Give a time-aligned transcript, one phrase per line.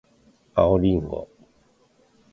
[0.55, 1.29] 青りんご